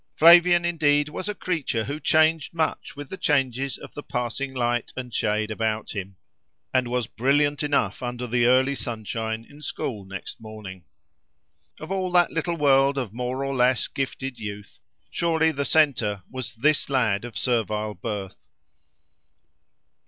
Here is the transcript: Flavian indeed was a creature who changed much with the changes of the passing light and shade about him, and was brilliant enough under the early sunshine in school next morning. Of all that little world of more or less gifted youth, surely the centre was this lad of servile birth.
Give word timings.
Flavian 0.15 0.65
indeed 0.65 1.09
was 1.09 1.29
a 1.29 1.35
creature 1.35 1.83
who 1.83 1.99
changed 1.99 2.55
much 2.55 2.95
with 2.95 3.07
the 3.11 3.17
changes 3.17 3.77
of 3.77 3.93
the 3.93 4.01
passing 4.01 4.51
light 4.51 4.91
and 4.97 5.13
shade 5.13 5.51
about 5.51 5.91
him, 5.91 6.15
and 6.73 6.87
was 6.87 7.05
brilliant 7.05 7.61
enough 7.61 8.01
under 8.01 8.25
the 8.25 8.47
early 8.47 8.73
sunshine 8.73 9.45
in 9.47 9.61
school 9.61 10.03
next 10.03 10.41
morning. 10.41 10.85
Of 11.79 11.91
all 11.91 12.11
that 12.13 12.31
little 12.31 12.57
world 12.57 12.97
of 12.97 13.13
more 13.13 13.45
or 13.45 13.53
less 13.55 13.87
gifted 13.87 14.39
youth, 14.39 14.79
surely 15.11 15.51
the 15.51 15.65
centre 15.65 16.23
was 16.31 16.55
this 16.55 16.89
lad 16.89 17.23
of 17.23 17.37
servile 17.37 17.93
birth. 17.93 18.47